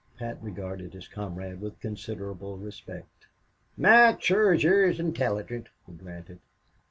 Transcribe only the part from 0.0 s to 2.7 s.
Pat regarded his comrade with considerable